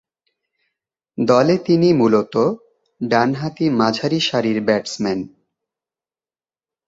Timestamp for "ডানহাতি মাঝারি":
3.01-4.19